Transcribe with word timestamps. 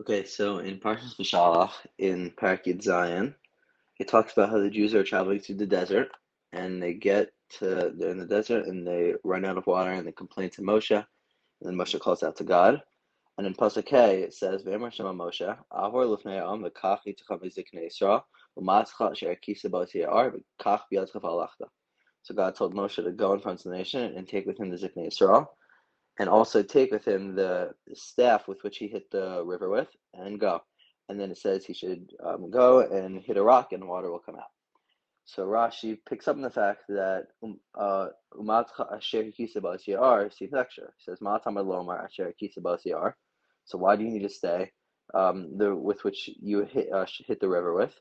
Okay, 0.00 0.24
so 0.24 0.58
in 0.58 0.80
Parshas 0.80 1.16
Beshalach, 1.16 1.70
in 1.98 2.32
Perek 2.32 2.64
Yud 2.64 2.82
Zayin, 2.82 3.32
it 4.00 4.08
talks 4.08 4.32
about 4.32 4.50
how 4.50 4.58
the 4.58 4.68
Jews 4.68 4.92
are 4.92 5.04
traveling 5.04 5.38
through 5.38 5.54
the 5.54 5.66
desert, 5.66 6.08
and 6.52 6.82
they 6.82 6.94
get 6.94 7.30
to 7.60 7.92
they're 7.96 8.10
in 8.10 8.18
the 8.18 8.26
desert, 8.26 8.66
and 8.66 8.84
they 8.84 9.14
run 9.22 9.44
out 9.44 9.56
of 9.56 9.68
water, 9.68 9.92
and 9.92 10.04
they 10.04 10.10
complain 10.10 10.50
to 10.50 10.62
Moshe, 10.62 10.90
and 10.96 11.04
then 11.62 11.76
Moshe 11.76 11.98
calls 12.00 12.24
out 12.24 12.34
to 12.38 12.44
God, 12.44 12.82
and 13.38 13.46
in 13.46 13.54
Pasuk 13.54 13.92
it 13.92 14.34
says, 14.34 14.64
"V'emar 14.64 14.92
Shema 14.92 15.12
Moshe, 15.12 15.56
Avor 15.72 16.06
lufnei 16.06 16.42
Am 16.42 16.64
v'kach 16.64 17.02
yitacham 17.06 17.40
v'ziknei 17.40 17.86
Yisrael 17.86 18.24
v'matzcha 18.58 19.12
asher 19.12 19.36
kisa 19.36 19.68
b'otiyar 19.70 20.34
v'kach 20.60 20.82
b'yadcha 20.92 21.20
v'alachta." 21.20 21.68
So 22.22 22.34
God 22.34 22.56
told 22.56 22.74
Moshe 22.74 22.96
to 22.96 23.12
go 23.12 23.32
in 23.32 23.40
front 23.40 23.64
of 23.64 23.70
the 23.70 23.78
nation 23.78 24.16
and 24.16 24.26
take 24.26 24.44
with 24.44 24.58
him 24.58 24.70
the 24.70 24.76
Ziknei 24.76 25.06
Yisrael, 25.06 25.46
and 26.18 26.28
also 26.28 26.62
take 26.62 26.92
with 26.92 27.06
him 27.06 27.34
the 27.34 27.74
staff 27.94 28.46
with 28.46 28.62
which 28.62 28.78
he 28.78 28.88
hit 28.88 29.10
the 29.10 29.42
river 29.44 29.68
with, 29.68 29.88
and 30.12 30.38
go. 30.40 30.62
And 31.08 31.20
then 31.20 31.30
it 31.30 31.38
says 31.38 31.64
he 31.64 31.74
should 31.74 32.10
um, 32.24 32.50
go 32.50 32.80
and 32.80 33.20
hit 33.20 33.36
a 33.36 33.42
rock, 33.42 33.72
and 33.72 33.86
water 33.86 34.10
will 34.10 34.20
come 34.20 34.36
out. 34.36 34.50
So 35.26 35.46
Rashi 35.46 35.98
picks 36.08 36.28
up 36.28 36.36
on 36.36 36.42
the 36.42 36.50
fact 36.50 36.82
that 36.88 37.28
um, 37.42 37.58
uh, 37.74 38.08
umatcha 38.34 38.94
asher 38.94 39.30
kisa 39.32 39.60
yar 39.86 40.30
seems 40.30 40.54
extra. 40.54 40.84
Says 40.98 41.18
ma'atamar 41.20 41.64
lomar 41.64 42.04
asher 42.04 42.32
kisa 42.38 42.60
yar. 42.84 43.16
So 43.64 43.78
why 43.78 43.96
do 43.96 44.04
you 44.04 44.10
need 44.10 44.22
to 44.22 44.28
stay? 44.28 44.70
Um, 45.14 45.56
the 45.56 45.74
with 45.74 46.04
which 46.04 46.30
you 46.40 46.64
hit 46.64 46.92
uh, 46.92 47.06
hit 47.26 47.40
the 47.40 47.48
river 47.48 47.74
with, 47.74 47.94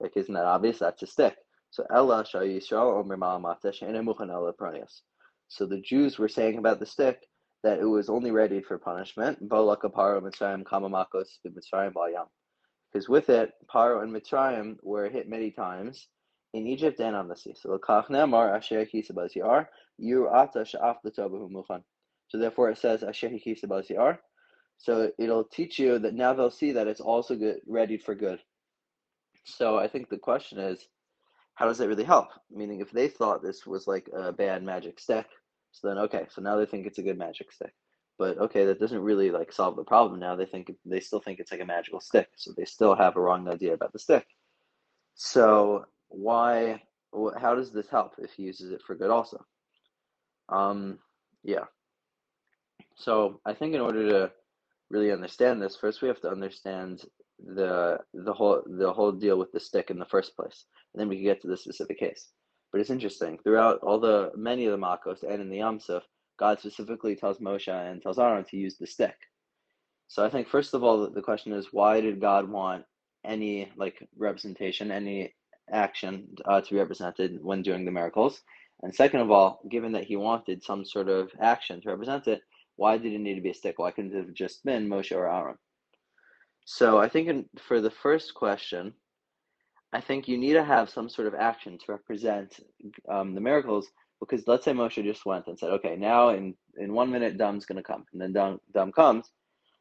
like 0.00 0.16
isn't 0.16 0.34
that 0.34 0.44
obvious? 0.44 0.78
That's 0.78 1.02
a 1.02 1.06
stick. 1.06 1.36
So 1.70 1.84
Ella 1.92 2.24
Yisrael 2.24 3.00
Omer 3.00 3.16
Ma'amata 3.16 3.72
She'enemuchan 3.74 4.30
Ella 4.30 4.52
Pranias. 4.52 5.00
So 5.48 5.66
the 5.66 5.80
Jews 5.80 6.18
were 6.18 6.28
saying 6.28 6.58
about 6.58 6.78
the 6.78 6.86
stick 6.86 7.26
that 7.64 7.80
it 7.80 7.86
was 7.86 8.08
only 8.10 8.30
ready 8.30 8.60
for 8.60 8.78
punishment. 8.78 9.38
Because 12.92 13.08
with 13.08 13.30
it, 13.30 13.52
Paro 13.74 14.02
and 14.02 14.14
Mitzrayim 14.14 14.76
were 14.82 15.08
hit 15.08 15.28
many 15.28 15.50
times 15.50 16.06
in 16.52 16.66
Egypt 16.66 17.00
and 17.00 17.16
on 17.16 17.26
the 17.26 17.34
sea. 17.34 17.54
So 17.56 17.76
So 22.28 22.38
therefore 22.38 22.70
it 22.70 22.78
says 22.78 23.02
So 24.76 25.10
it'll 25.18 25.44
teach 25.44 25.78
you 25.78 25.98
that 25.98 26.14
now 26.14 26.34
they'll 26.34 26.50
see 26.50 26.72
that 26.72 26.86
it's 26.86 27.00
also 27.00 27.34
good, 27.34 27.56
ready 27.66 27.96
for 27.96 28.14
good. 28.14 28.40
So 29.44 29.78
I 29.78 29.88
think 29.88 30.10
the 30.10 30.18
question 30.18 30.58
is, 30.58 30.86
how 31.54 31.66
does 31.66 31.78
that 31.78 31.88
really 31.88 32.04
help? 32.04 32.28
Meaning, 32.50 32.80
if 32.80 32.90
they 32.90 33.08
thought 33.08 33.42
this 33.42 33.64
was 33.64 33.86
like 33.86 34.10
a 34.14 34.32
bad 34.32 34.62
magic 34.62 34.98
stick, 35.00 35.26
so 35.74 35.88
then, 35.88 35.98
okay, 35.98 36.26
so 36.30 36.40
now 36.40 36.56
they 36.56 36.66
think 36.66 36.86
it's 36.86 36.98
a 36.98 37.02
good 37.02 37.18
magic 37.18 37.50
stick. 37.52 37.74
But 38.16 38.38
okay, 38.38 38.64
that 38.66 38.78
doesn't 38.78 39.02
really 39.02 39.32
like 39.32 39.52
solve 39.52 39.74
the 39.74 39.82
problem. 39.82 40.20
Now 40.20 40.36
they 40.36 40.46
think 40.46 40.70
they 40.84 41.00
still 41.00 41.18
think 41.18 41.40
it's 41.40 41.50
like 41.50 41.60
a 41.60 41.66
magical 41.66 42.00
stick, 42.00 42.28
so 42.36 42.52
they 42.56 42.64
still 42.64 42.94
have 42.94 43.16
a 43.16 43.20
wrong 43.20 43.48
idea 43.48 43.74
about 43.74 43.92
the 43.92 43.98
stick. 43.98 44.24
So 45.16 45.86
why? 46.08 46.82
How 47.40 47.56
does 47.56 47.72
this 47.72 47.88
help 47.88 48.14
if 48.18 48.30
he 48.32 48.44
uses 48.44 48.70
it 48.70 48.82
for 48.86 48.94
good 48.94 49.10
also? 49.10 49.44
Um, 50.48 51.00
yeah. 51.42 51.64
So 52.94 53.40
I 53.44 53.52
think 53.52 53.74
in 53.74 53.80
order 53.80 54.08
to 54.08 54.32
really 54.90 55.10
understand 55.10 55.60
this, 55.60 55.76
first 55.76 56.00
we 56.00 56.06
have 56.06 56.20
to 56.20 56.30
understand 56.30 57.02
the 57.44 57.98
the 58.14 58.32
whole 58.32 58.62
the 58.64 58.92
whole 58.92 59.10
deal 59.10 59.38
with 59.38 59.50
the 59.50 59.58
stick 59.58 59.90
in 59.90 59.98
the 59.98 60.04
first 60.04 60.36
place, 60.36 60.66
and 60.92 61.00
then 61.00 61.08
we 61.08 61.16
can 61.16 61.24
get 61.24 61.42
to 61.42 61.48
the 61.48 61.56
specific 61.56 61.98
case. 61.98 62.28
But 62.74 62.80
it's 62.80 62.90
interesting. 62.90 63.38
Throughout 63.38 63.78
all 63.84 64.00
the 64.00 64.32
many 64.34 64.66
of 64.66 64.72
the 64.72 64.84
Makos 64.84 65.22
and 65.22 65.40
in 65.40 65.48
the 65.48 65.58
Yamsuf, 65.58 66.02
God 66.40 66.58
specifically 66.58 67.14
tells 67.14 67.38
Moshe 67.38 67.68
and 67.68 68.02
tells 68.02 68.18
Aaron 68.18 68.44
to 68.46 68.56
use 68.56 68.76
the 68.76 68.84
stick. 68.88 69.14
So 70.08 70.24
I 70.24 70.28
think 70.28 70.48
first 70.48 70.74
of 70.74 70.82
all, 70.82 71.08
the 71.08 71.22
question 71.22 71.52
is 71.52 71.68
why 71.70 72.00
did 72.00 72.20
God 72.20 72.50
want 72.50 72.84
any 73.24 73.70
like 73.76 74.04
representation, 74.16 74.90
any 74.90 75.32
action 75.70 76.26
uh, 76.46 76.62
to 76.62 76.70
be 76.72 76.80
represented 76.80 77.38
when 77.44 77.62
doing 77.62 77.84
the 77.84 77.92
miracles? 77.92 78.42
And 78.82 78.92
second 78.92 79.20
of 79.20 79.30
all, 79.30 79.60
given 79.70 79.92
that 79.92 80.06
he 80.06 80.16
wanted 80.16 80.64
some 80.64 80.84
sort 80.84 81.08
of 81.08 81.30
action 81.40 81.80
to 81.82 81.90
represent 81.90 82.26
it, 82.26 82.40
why 82.74 82.98
did 82.98 83.12
it 83.12 83.20
need 83.20 83.36
to 83.36 83.40
be 83.40 83.50
a 83.50 83.54
stick? 83.54 83.78
Why 83.78 83.92
couldn't 83.92 84.14
it 84.14 84.26
have 84.26 84.34
just 84.34 84.64
been 84.64 84.88
Moshe 84.88 85.14
or 85.14 85.32
Aaron? 85.32 85.58
So 86.64 86.98
I 86.98 87.08
think 87.08 87.28
in, 87.28 87.44
for 87.56 87.80
the 87.80 87.92
first 87.92 88.34
question, 88.34 88.94
I 89.94 90.00
think 90.00 90.26
you 90.26 90.36
need 90.36 90.54
to 90.54 90.64
have 90.64 90.90
some 90.90 91.08
sort 91.08 91.28
of 91.28 91.34
action 91.34 91.78
to 91.78 91.92
represent 91.92 92.58
um, 93.08 93.32
the 93.32 93.40
miracles 93.40 93.88
because 94.18 94.46
let's 94.48 94.64
say 94.64 94.72
Moshe 94.72 95.02
just 95.04 95.24
went 95.24 95.46
and 95.46 95.56
said, 95.56 95.70
okay, 95.70 95.96
now 95.96 96.30
in, 96.30 96.54
in 96.76 96.92
one 96.92 97.10
minute, 97.12 97.38
Dum's 97.38 97.64
going 97.64 97.76
to 97.76 97.82
come. 97.82 98.04
And 98.12 98.20
then 98.20 98.32
Dum, 98.32 98.60
Dum 98.72 98.90
comes, 98.90 99.30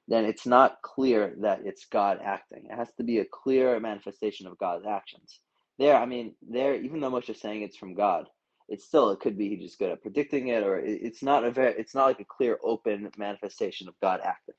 then 0.08 0.26
it's 0.26 0.46
not 0.46 0.82
clear 0.84 1.34
that 1.42 1.62
it's 1.66 1.86
God 1.86 2.20
acting. 2.24 2.66
It 2.70 2.76
has 2.76 2.90
to 2.98 3.04
be 3.04 3.20
a 3.20 3.26
clear 3.26 3.80
manifestation 3.80 4.46
of 4.46 4.58
God's 4.60 4.86
actions. 4.86 5.40
There, 5.80 5.96
I 5.96 6.06
mean, 6.06 6.36
there, 6.48 6.76
even 6.76 7.00
though 7.00 7.10
Moshe's 7.10 7.42
saying 7.42 7.64
it's 7.64 7.78
from 7.78 7.96
God, 7.96 8.28
it's 8.70 8.86
still, 8.86 9.10
it 9.10 9.20
could 9.20 9.38
be 9.38 9.50
he 9.50 9.58
just 9.58 9.80
good 9.80 9.92
at 9.92 10.02
predicting 10.04 10.50
it, 10.50 10.64
or 10.64 10.78
it, 10.78 11.00
it's 11.02 11.24
not 11.24 11.44
a 11.44 11.52
very, 11.52 11.74
it's 11.78 11.96
not 11.96 12.06
like 12.06 12.20
a 12.20 12.26
clear, 12.26 12.60
open 12.64 13.10
manifestation 13.18 13.88
of 13.88 14.00
God 14.00 14.20
acting. 14.24 14.56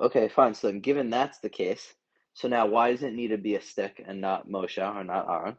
Okay, 0.00 0.28
fine. 0.28 0.54
So 0.54 0.72
given 0.72 1.10
that's 1.10 1.38
the 1.38 1.48
case, 1.48 1.94
so 2.38 2.46
now, 2.46 2.66
why 2.66 2.92
does 2.92 3.02
it 3.02 3.14
need 3.14 3.28
to 3.28 3.36
be 3.36 3.56
a 3.56 3.60
stick 3.60 4.00
and 4.06 4.20
not 4.20 4.48
Moshe 4.48 4.78
or 4.78 5.02
not 5.02 5.28
Aaron? 5.28 5.56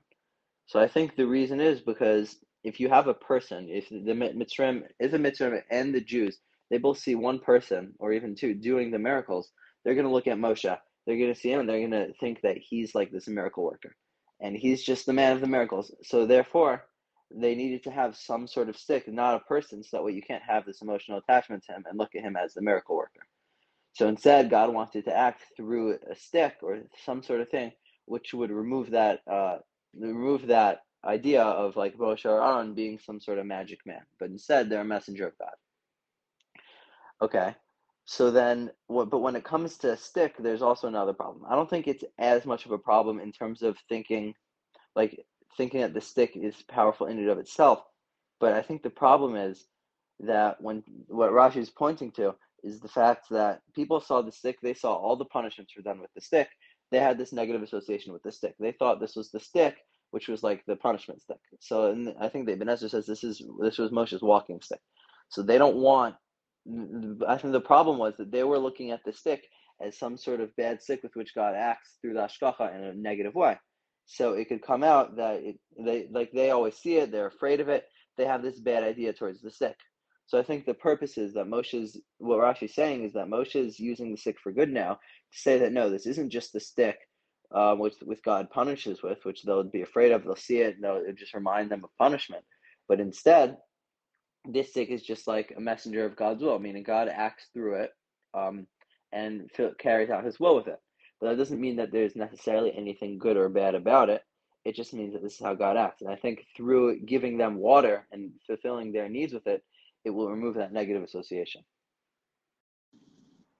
So 0.67 0.79
I 0.79 0.87
think 0.87 1.17
the 1.17 1.27
reason 1.27 1.59
is 1.59 1.81
because 1.81 2.37
if 2.63 2.79
you 2.79 2.87
have 2.87 3.07
a 3.07 3.13
person, 3.13 3.67
if 3.67 3.89
the 3.89 3.97
Mitzrayim 3.97 4.83
is 4.97 5.13
a 5.13 5.17
Mitzrayim 5.17 5.61
and 5.69 5.93
the 5.93 5.99
Jews, 5.99 6.39
they 6.71 6.77
both 6.77 6.99
see 6.99 7.15
one 7.15 7.39
person 7.39 7.95
or 7.99 8.13
even 8.13 8.33
two 8.33 8.53
doing 8.53 8.91
the 8.91 8.97
miracles, 8.97 9.49
they're 9.83 9.93
going 9.93 10.05
to 10.05 10.11
look 10.11 10.27
at 10.27 10.37
Moshe. 10.37 10.77
They're 11.05 11.17
going 11.17 11.33
to 11.33 11.37
see 11.37 11.51
him 11.51 11.59
and 11.59 11.67
they're 11.67 11.85
going 11.85 11.91
to 11.91 12.13
think 12.17 12.39
that 12.43 12.55
he's 12.57 12.95
like 12.95 13.11
this 13.11 13.27
miracle 13.27 13.65
worker. 13.65 13.93
And 14.39 14.55
he's 14.55 14.81
just 14.81 15.05
the 15.05 15.11
man 15.11 15.33
of 15.33 15.41
the 15.41 15.47
miracles. 15.47 15.91
So 16.03 16.25
therefore, 16.25 16.85
they 17.29 17.55
needed 17.55 17.83
to 17.83 17.91
have 17.91 18.15
some 18.15 18.47
sort 18.47 18.69
of 18.69 18.77
stick, 18.77 19.05
not 19.05 19.35
a 19.35 19.39
person, 19.41 19.83
so 19.83 19.97
that 19.97 20.03
way 20.05 20.13
you 20.13 20.21
can't 20.21 20.43
have 20.47 20.65
this 20.65 20.81
emotional 20.81 21.17
attachment 21.17 21.65
to 21.65 21.73
him 21.73 21.83
and 21.89 21.99
look 21.99 22.15
at 22.15 22.23
him 22.23 22.37
as 22.37 22.53
the 22.53 22.61
miracle 22.61 22.95
worker. 22.95 23.18
So 23.93 24.07
instead, 24.07 24.49
God 24.49 24.73
wanted 24.73 25.05
to 25.05 25.15
act 25.15 25.43
through 25.55 25.97
a 26.09 26.15
stick 26.15 26.57
or 26.61 26.79
some 27.05 27.21
sort 27.23 27.41
of 27.41 27.49
thing, 27.49 27.71
which 28.05 28.33
would 28.33 28.51
remove 28.51 28.91
that 28.91 29.21
uh, 29.29 29.57
remove 29.97 30.47
that 30.47 30.81
idea 31.05 31.41
of 31.41 31.75
like 31.75 31.97
Moshe 31.97 32.25
or 32.25 32.43
Aaron 32.43 32.73
being 32.73 32.99
some 32.99 33.19
sort 33.19 33.39
of 33.39 33.45
magic 33.45 33.79
man, 33.85 34.01
but 34.19 34.29
instead 34.29 34.69
they're 34.69 34.81
a 34.81 34.85
messenger 34.85 35.27
of 35.27 35.37
God. 35.37 35.53
Okay, 37.21 37.55
so 38.05 38.31
then. 38.31 38.71
But 38.87 39.19
when 39.19 39.35
it 39.35 39.43
comes 39.43 39.77
to 39.79 39.91
a 39.93 39.97
stick, 39.97 40.35
there's 40.39 40.61
also 40.61 40.87
another 40.87 41.13
problem. 41.13 41.45
I 41.49 41.55
don't 41.55 41.69
think 41.69 41.87
it's 41.87 42.03
as 42.17 42.45
much 42.45 42.65
of 42.65 42.71
a 42.71 42.77
problem 42.77 43.19
in 43.19 43.31
terms 43.31 43.61
of 43.61 43.77
thinking, 43.89 44.33
like 44.95 45.25
thinking 45.57 45.81
that 45.81 45.93
the 45.93 46.01
stick 46.01 46.35
is 46.35 46.55
powerful 46.69 47.07
in 47.07 47.17
and 47.17 47.29
of 47.29 47.39
itself. 47.39 47.83
But 48.39 48.53
I 48.53 48.61
think 48.61 48.83
the 48.83 48.89
problem 48.89 49.35
is 49.35 49.65
that 50.21 50.61
when 50.61 50.83
what 51.07 51.31
Rashi 51.31 51.57
is 51.57 51.69
pointing 51.69 52.11
to 52.11 52.35
is 52.63 52.79
the 52.79 52.87
fact 52.87 53.27
that 53.31 53.61
people 53.75 53.99
saw 54.01 54.21
the 54.21 54.31
stick, 54.31 54.57
they 54.61 54.73
saw 54.73 54.93
all 54.93 55.15
the 55.15 55.25
punishments 55.25 55.75
were 55.75 55.83
done 55.83 55.99
with 55.99 56.13
the 56.15 56.21
stick. 56.21 56.49
They 56.91 56.99
had 56.99 57.17
this 57.17 57.33
negative 57.33 57.63
association 57.63 58.13
with 58.13 58.23
the 58.23 58.31
stick. 58.31 58.55
They 58.59 58.71
thought 58.71 58.99
this 58.99 59.15
was 59.15 59.31
the 59.31 59.39
stick, 59.39 59.77
which 60.11 60.27
was 60.27 60.43
like 60.43 60.63
the 60.65 60.75
punishment 60.75 61.21
stick. 61.21 61.37
So 61.59 61.91
and 61.91 62.13
I 62.19 62.29
think 62.29 62.45
that 62.47 62.53
Ibn 62.53 62.69
Ezra 62.69 62.89
says 62.89 63.05
this 63.05 63.23
is 63.23 63.41
this 63.61 63.77
was 63.77 63.91
Moshe's 63.91 64.21
walking 64.21 64.61
stick. 64.61 64.81
So 65.29 65.41
they 65.43 65.57
don't 65.57 65.77
want. 65.77 66.15
I 67.27 67.37
think 67.37 67.53
the 67.53 67.61
problem 67.61 67.97
was 67.97 68.15
that 68.17 68.31
they 68.31 68.43
were 68.43 68.59
looking 68.59 68.91
at 68.91 69.01
the 69.05 69.13
stick 69.13 69.43
as 69.81 69.97
some 69.97 70.17
sort 70.17 70.41
of 70.41 70.55
bad 70.55 70.81
stick 70.81 71.03
with 71.03 71.15
which 71.15 71.35
God 71.35 71.55
acts 71.55 71.97
through 72.01 72.13
the 72.13 72.21
hashgacha 72.21 72.75
in 72.75 72.83
a 72.83 72.93
negative 72.93 73.35
way. 73.35 73.57
So 74.05 74.33
it 74.33 74.49
could 74.49 74.61
come 74.61 74.83
out 74.83 75.17
that 75.17 75.43
it, 75.43 75.59
they 75.77 76.07
like 76.11 76.31
they 76.31 76.49
always 76.49 76.75
see 76.75 76.97
it, 76.97 77.11
they're 77.11 77.27
afraid 77.27 77.59
of 77.59 77.69
it, 77.69 77.85
they 78.17 78.25
have 78.25 78.41
this 78.41 78.59
bad 78.59 78.83
idea 78.83 79.13
towards 79.13 79.41
the 79.41 79.51
stick. 79.51 79.75
So 80.29 80.37
I 80.37 80.43
think 80.43 80.67
the 80.67 80.75
purpose 80.75 81.17
is 81.17 81.33
that 81.33 81.47
Moshe's 81.47 81.99
what 82.19 82.37
we're 82.37 82.45
actually 82.45 82.67
saying 82.67 83.03
is 83.03 83.13
that 83.13 83.27
Moshe 83.27 83.55
is 83.55 83.79
using 83.79 84.11
the 84.11 84.17
stick 84.17 84.37
for 84.39 84.51
good 84.51 84.71
now 84.71 84.93
to 84.93 85.39
say 85.39 85.57
that 85.57 85.73
no, 85.73 85.89
this 85.89 86.05
isn't 86.05 86.29
just 86.29 86.53
the 86.53 86.59
stick 86.59 86.99
uh, 87.51 87.73
which 87.73 87.95
with 88.05 88.21
God 88.21 88.47
punishes 88.51 89.01
with, 89.01 89.25
which 89.25 89.41
they'll 89.41 89.63
be 89.63 89.81
afraid 89.81 90.11
of. 90.11 90.23
They'll 90.23 90.35
see 90.35 90.59
it, 90.59 90.75
and 90.75 90.83
they'll 90.83 91.01
just 91.17 91.33
remind 91.33 91.71
them 91.71 91.83
of 91.83 91.89
punishment. 91.97 92.45
But 92.87 92.99
instead, 92.99 93.57
this 94.47 94.69
stick 94.69 94.89
is 94.89 95.01
just 95.01 95.27
like 95.27 95.51
a 95.57 95.59
messenger 95.59 96.05
of 96.05 96.15
God's 96.15 96.43
will, 96.43 96.59
meaning 96.59 96.83
God 96.83 97.09
acts 97.11 97.47
through 97.51 97.81
it 97.81 97.91
um, 98.35 98.67
and 99.11 99.49
carries 99.79 100.11
out 100.11 100.25
His 100.25 100.39
will 100.39 100.55
with 100.55 100.67
it. 100.67 100.79
But 101.19 101.29
that 101.29 101.37
doesn't 101.39 101.59
mean 101.59 101.77
that 101.77 101.91
there's 101.91 102.15
necessarily 102.15 102.71
anything 102.77 103.17
good 103.17 103.35
or 103.35 103.49
bad 103.49 103.73
about 103.73 104.11
it. 104.11 104.21
It 104.63 104.75
just 104.75 104.93
means 104.93 105.13
that 105.13 105.23
this 105.23 105.33
is 105.33 105.43
how 105.43 105.55
God 105.55 105.75
acts. 105.75 106.03
And 106.03 106.11
I 106.11 106.17
think 106.17 106.45
through 106.55 106.99
giving 106.99 107.35
them 107.35 107.55
water 107.55 108.05
and 108.11 108.29
fulfilling 108.45 108.91
their 108.91 109.09
needs 109.09 109.33
with 109.33 109.47
it, 109.47 109.63
it 110.05 110.09
will 110.11 110.29
remove 110.29 110.55
that 110.55 110.73
negative 110.73 111.03
association. 111.03 111.63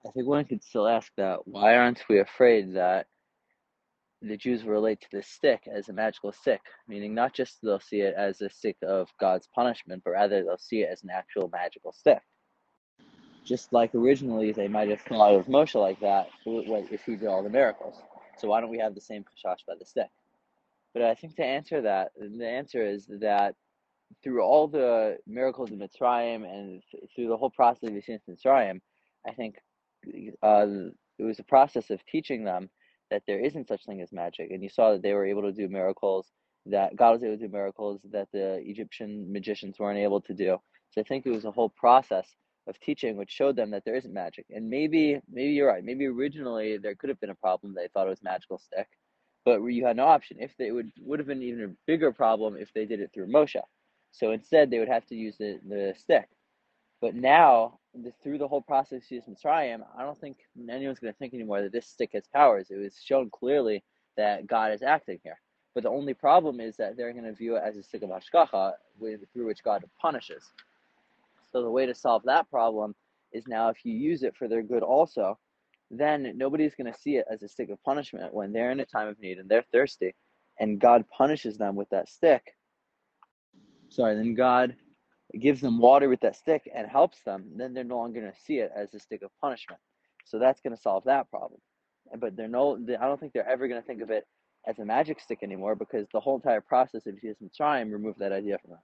I 0.06 0.10
think 0.10 0.26
one 0.26 0.44
could 0.46 0.64
still 0.64 0.88
ask 0.88 1.12
that 1.16 1.46
why 1.46 1.76
aren't 1.76 2.02
we 2.08 2.20
afraid 2.20 2.74
that 2.74 3.06
the 4.22 4.36
Jews 4.36 4.64
relate 4.64 5.00
to 5.00 5.08
this 5.12 5.28
stick 5.28 5.62
as 5.72 5.88
a 5.88 5.92
magical 5.92 6.32
stick, 6.32 6.60
meaning 6.88 7.14
not 7.14 7.34
just 7.34 7.58
they'll 7.62 7.80
see 7.80 8.00
it 8.00 8.14
as 8.16 8.40
a 8.40 8.50
stick 8.50 8.76
of 8.82 9.08
God's 9.18 9.48
punishment, 9.54 10.02
but 10.04 10.10
rather 10.12 10.42
they'll 10.42 10.58
see 10.58 10.82
it 10.82 10.90
as 10.90 11.02
an 11.02 11.10
actual 11.10 11.48
magical 11.48 11.92
stick. 11.92 12.20
Just 13.44 13.72
like 13.72 13.94
originally 13.94 14.52
they 14.52 14.68
might 14.68 14.88
have 14.90 15.00
thought 15.00 15.34
of 15.34 15.46
Moshe 15.46 15.74
like 15.74 16.00
that 16.00 16.28
if 16.46 17.04
he 17.04 17.16
did 17.16 17.28
all 17.28 17.42
the 17.42 17.48
miracles. 17.48 17.96
So 18.38 18.48
why 18.48 18.60
don't 18.60 18.70
we 18.70 18.78
have 18.78 18.94
the 18.94 19.00
same 19.00 19.24
chashash 19.24 19.64
by 19.66 19.74
the 19.78 19.86
stick? 19.86 20.10
But 20.92 21.02
I 21.02 21.14
think 21.14 21.36
to 21.36 21.44
answer 21.44 21.82
that, 21.82 22.12
the 22.18 22.46
answer 22.46 22.84
is 22.84 23.06
that 23.20 23.54
through 24.22 24.42
all 24.42 24.68
the 24.68 25.18
miracles 25.26 25.70
of 25.70 25.78
Mitzrayim 25.78 26.44
and 26.44 26.82
through 27.14 27.28
the 27.28 27.36
whole 27.36 27.50
process 27.50 27.88
of 27.88 27.94
Yitzias 27.94 28.20
Mitzrayim, 28.28 28.80
I 29.26 29.32
think 29.32 29.56
uh, 30.42 30.66
it 31.18 31.24
was 31.24 31.38
a 31.38 31.44
process 31.44 31.90
of 31.90 32.04
teaching 32.06 32.44
them 32.44 32.70
that 33.10 33.22
there 33.26 33.40
isn't 33.40 33.68
such 33.68 33.84
thing 33.84 34.00
as 34.00 34.12
magic. 34.12 34.50
And 34.50 34.62
you 34.62 34.68
saw 34.68 34.92
that 34.92 35.02
they 35.02 35.14
were 35.14 35.26
able 35.26 35.42
to 35.42 35.52
do 35.52 35.68
miracles, 35.68 36.28
that 36.66 36.96
God 36.96 37.12
was 37.12 37.22
able 37.22 37.36
to 37.36 37.46
do 37.46 37.52
miracles 37.52 38.00
that 38.12 38.28
the 38.32 38.60
Egyptian 38.64 39.32
magicians 39.32 39.78
weren't 39.78 39.98
able 39.98 40.20
to 40.22 40.34
do. 40.34 40.58
So 40.90 41.00
I 41.00 41.04
think 41.04 41.26
it 41.26 41.30
was 41.32 41.44
a 41.44 41.50
whole 41.50 41.70
process 41.70 42.26
of 42.66 42.78
teaching 42.80 43.16
which 43.16 43.30
showed 43.30 43.56
them 43.56 43.70
that 43.70 43.84
there 43.84 43.96
isn't 43.96 44.12
magic. 44.12 44.46
And 44.50 44.68
maybe 44.68 45.20
maybe 45.30 45.52
you're 45.52 45.68
right. 45.68 45.84
Maybe 45.84 46.06
originally 46.06 46.78
there 46.78 46.94
could 46.94 47.08
have 47.08 47.20
been 47.20 47.30
a 47.30 47.34
problem. 47.34 47.74
They 47.74 47.88
thought 47.88 48.06
it 48.06 48.10
was 48.10 48.22
magical 48.22 48.58
stick, 48.58 48.88
but 49.44 49.62
you 49.62 49.84
had 49.86 49.96
no 49.96 50.06
option. 50.06 50.36
If 50.40 50.56
they 50.58 50.70
would 50.70 50.90
would 51.00 51.18
have 51.18 51.28
been 51.28 51.42
even 51.42 51.64
a 51.64 51.74
bigger 51.86 52.12
problem 52.12 52.56
if 52.56 52.72
they 52.74 52.84
did 52.86 53.00
it 53.00 53.10
through 53.12 53.28
Moshe. 53.28 53.60
So 54.12 54.32
instead 54.32 54.70
they 54.70 54.78
would 54.78 54.88
have 54.88 55.06
to 55.06 55.14
use 55.14 55.36
the, 55.38 55.58
the 55.68 55.94
stick. 55.96 56.28
But 57.00 57.14
now, 57.14 57.78
the, 57.94 58.12
through 58.22 58.38
the 58.38 58.48
whole 58.48 58.60
process 58.60 59.10
of 59.10 59.24
Mitzrayim, 59.24 59.80
I 59.96 60.02
don't 60.02 60.20
think 60.20 60.38
anyone's 60.68 60.98
going 60.98 61.12
to 61.12 61.18
think 61.18 61.34
anymore 61.34 61.62
that 61.62 61.72
this 61.72 61.86
stick 61.86 62.10
has 62.12 62.26
powers. 62.26 62.70
It 62.70 62.76
was 62.76 63.00
shown 63.02 63.30
clearly 63.30 63.82
that 64.16 64.46
God 64.46 64.72
is 64.72 64.82
acting 64.82 65.18
here. 65.22 65.40
But 65.74 65.84
the 65.84 65.90
only 65.90 66.14
problem 66.14 66.60
is 66.60 66.76
that 66.76 66.96
they're 66.96 67.12
going 67.12 67.24
to 67.24 67.32
view 67.32 67.56
it 67.56 67.62
as 67.64 67.76
a 67.76 67.82
stick 67.82 68.02
of 68.02 68.10
hashgacha, 68.10 68.72
with, 68.98 69.20
through 69.32 69.46
which 69.46 69.62
God 69.62 69.84
punishes. 70.00 70.44
So 71.52 71.62
the 71.62 71.70
way 71.70 71.86
to 71.86 71.94
solve 71.94 72.22
that 72.24 72.50
problem 72.50 72.94
is 73.32 73.46
now 73.46 73.68
if 73.70 73.84
you 73.84 73.94
use 73.94 74.22
it 74.22 74.36
for 74.36 74.48
their 74.48 74.62
good 74.62 74.82
also, 74.82 75.38
then 75.90 76.32
nobody's 76.36 76.74
going 76.74 76.92
to 76.92 76.98
see 76.98 77.16
it 77.16 77.26
as 77.30 77.42
a 77.42 77.48
stick 77.48 77.70
of 77.70 77.82
punishment 77.82 78.34
when 78.34 78.52
they're 78.52 78.70
in 78.70 78.80
a 78.80 78.84
time 78.84 79.08
of 79.08 79.18
need 79.20 79.38
and 79.38 79.48
they're 79.48 79.64
thirsty, 79.72 80.14
and 80.58 80.80
God 80.80 81.04
punishes 81.16 81.56
them 81.56 81.74
with 81.74 81.88
that 81.90 82.08
stick. 82.08 82.54
Sorry, 83.90 84.14
then 84.14 84.34
God 84.34 84.76
gives 85.38 85.60
them 85.60 85.78
water 85.78 86.08
with 86.08 86.20
that 86.20 86.36
stick 86.36 86.70
and 86.74 86.88
helps 86.88 87.22
them, 87.22 87.44
then 87.56 87.74
they're 87.74 87.84
no 87.84 87.98
longer 87.98 88.20
going 88.20 88.32
to 88.32 88.40
see 88.40 88.58
it 88.58 88.70
as 88.74 88.94
a 88.94 89.00
stick 89.00 89.22
of 89.22 89.30
punishment. 89.40 89.80
So 90.24 90.38
that's 90.38 90.60
going 90.60 90.74
to 90.74 90.80
solve 90.80 91.04
that 91.04 91.30
problem. 91.30 91.60
But 92.18 92.36
they're 92.36 92.48
no, 92.48 92.76
I 93.00 93.06
don't 93.06 93.20
think 93.20 93.32
they're 93.32 93.48
ever 93.48 93.68
going 93.68 93.80
to 93.80 93.86
think 93.86 94.02
of 94.02 94.10
it 94.10 94.24
as 94.66 94.78
a 94.78 94.84
magic 94.84 95.20
stick 95.20 95.40
anymore 95.42 95.74
because 95.74 96.06
the 96.12 96.20
whole 96.20 96.36
entire 96.36 96.60
process 96.60 97.06
of 97.06 97.14
Yitzias 97.14 97.36
Mitzrayim 97.42 97.92
removed 97.92 98.18
that 98.18 98.32
idea 98.32 98.58
from 98.58 98.70
them. 98.72 98.80